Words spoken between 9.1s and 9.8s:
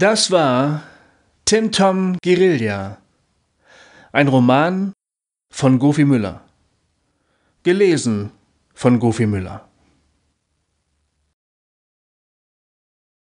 Müller.